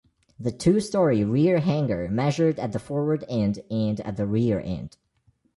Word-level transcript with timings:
The 0.39 0.51
two-story 0.51 1.23
rear 1.23 1.59
hangar 1.59 2.09
measured 2.09 2.57
at 2.57 2.71
the 2.71 2.79
forward 2.79 3.23
end 3.29 3.59
and 3.69 3.99
at 3.99 4.17
the 4.17 4.25
rear 4.25 4.59
end. 4.59 4.97